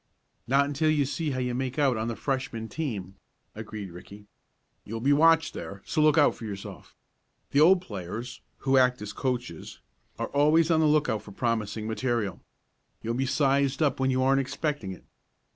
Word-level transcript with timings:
"Not 0.47 0.65
until 0.65 0.89
you 0.89 1.05
see 1.05 1.29
how 1.29 1.37
you 1.39 1.53
make 1.53 1.77
out 1.77 1.95
on 1.95 2.07
the 2.07 2.15
Freshman 2.15 2.67
team," 2.69 3.17
agreed 3.53 3.91
Ricky. 3.91 4.25
"You'll 4.83 4.99
be 4.99 5.13
watched 5.13 5.53
there, 5.53 5.83
so 5.85 6.01
look 6.01 6.17
out 6.17 6.33
for 6.33 6.43
yourself. 6.43 6.95
The 7.51 7.59
old 7.61 7.83
players, 7.83 8.41
who 8.65 8.77
act 8.77 8.99
as 9.03 9.13
coaches, 9.13 9.79
are 10.17 10.29
always 10.29 10.71
on 10.71 10.79
the 10.79 10.87
lookout 10.87 11.21
for 11.21 11.31
promising 11.33 11.85
material. 11.87 12.41
You'll 13.03 13.13
be 13.13 13.27
sized 13.27 13.83
up 13.83 13.99
when 13.99 14.09
you 14.09 14.23
aren't 14.23 14.41
expecting 14.41 14.91
it. 14.91 15.03